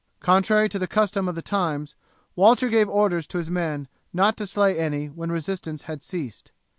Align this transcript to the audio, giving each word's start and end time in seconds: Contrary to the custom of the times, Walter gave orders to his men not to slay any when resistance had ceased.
Contrary 0.21 0.67
to 0.67 0.79
the 0.79 0.87
custom 0.87 1.27
of 1.27 1.35
the 1.35 1.43
times, 1.43 1.93
Walter 2.35 2.69
gave 2.69 2.89
orders 2.89 3.27
to 3.27 3.37
his 3.37 3.51
men 3.51 3.87
not 4.11 4.35
to 4.37 4.47
slay 4.47 4.79
any 4.79 5.05
when 5.09 5.31
resistance 5.31 5.83
had 5.83 6.01
ceased. 6.01 6.51